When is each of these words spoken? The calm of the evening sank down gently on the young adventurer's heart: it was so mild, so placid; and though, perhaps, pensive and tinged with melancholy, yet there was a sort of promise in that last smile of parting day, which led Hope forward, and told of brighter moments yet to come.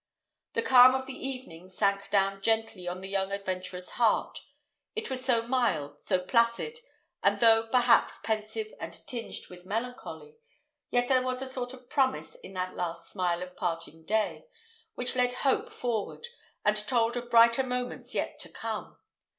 The 0.53 0.63
calm 0.63 0.95
of 0.95 1.05
the 1.05 1.13
evening 1.27 1.69
sank 1.69 2.09
down 2.09 2.41
gently 2.41 2.87
on 2.87 3.01
the 3.01 3.07
young 3.07 3.31
adventurer's 3.31 3.89
heart: 4.01 4.39
it 4.95 5.11
was 5.11 5.23
so 5.23 5.43
mild, 5.43 6.01
so 6.01 6.17
placid; 6.17 6.79
and 7.21 7.39
though, 7.39 7.67
perhaps, 7.67 8.17
pensive 8.23 8.73
and 8.79 8.95
tinged 9.05 9.45
with 9.51 9.63
melancholy, 9.63 10.37
yet 10.89 11.07
there 11.07 11.21
was 11.21 11.43
a 11.43 11.45
sort 11.45 11.71
of 11.73 11.87
promise 11.87 12.33
in 12.33 12.53
that 12.53 12.73
last 12.73 13.11
smile 13.11 13.43
of 13.43 13.55
parting 13.55 14.03
day, 14.03 14.47
which 14.95 15.15
led 15.15 15.33
Hope 15.33 15.71
forward, 15.71 16.25
and 16.65 16.75
told 16.87 17.15
of 17.15 17.29
brighter 17.29 17.61
moments 17.61 18.15
yet 18.15 18.39
to 18.39 18.49
come. 18.49 18.97